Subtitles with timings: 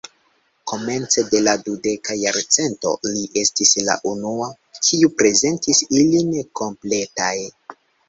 [0.69, 4.51] Komence de la dudeka jarcento li estis la unua,
[4.91, 7.35] kiu prezentis ilin kompletaj.